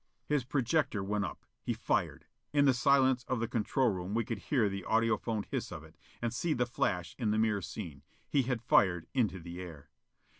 [0.25, 1.45] His projector went up.
[1.61, 2.25] He fired.
[2.53, 5.95] In the silence of the control room we could hear the audiphoned hiss of it,
[6.23, 8.01] and see the flash in the mirror scene.
[8.27, 9.91] He had fired into the air.